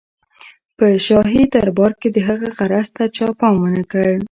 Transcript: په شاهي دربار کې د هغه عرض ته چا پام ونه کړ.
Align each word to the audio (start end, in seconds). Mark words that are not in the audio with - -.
په 0.77 0.85
شاهي 1.05 1.43
دربار 1.53 1.91
کې 1.99 2.09
د 2.15 2.17
هغه 2.27 2.47
عرض 2.61 2.87
ته 2.95 3.03
چا 3.15 3.27
پام 3.39 3.55
ونه 3.61 3.83
کړ. 3.91 4.11